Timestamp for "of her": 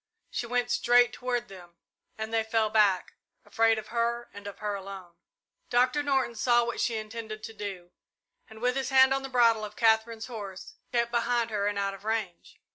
3.77-4.31, 4.47-4.73